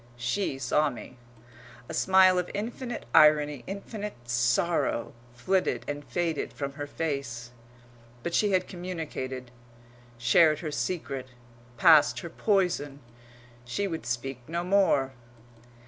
She 0.17 0.57
saw 0.57 0.89
me. 0.89 1.17
A 1.87 1.93
smile 1.93 2.39
of 2.39 2.49
infinite 2.55 3.05
irony, 3.13 3.63
infinite 3.67 4.15
sorrow, 4.25 5.13
flitted 5.35 5.85
and 5.87 6.03
faded 6.03 6.51
from 6.53 6.71
her 6.73 6.87
face. 6.87 7.51
But 8.23 8.33
she 8.33 8.49
had 8.51 8.67
communicated, 8.67 9.51
shared 10.17 10.57
her 10.61 10.71
secret, 10.71 11.27
passed 11.77 12.21
her 12.21 12.31
poison; 12.31 12.99
she 13.63 13.87
would 13.87 14.07
speak 14.07 14.41
no 14.47 14.63
more. 14.63 15.13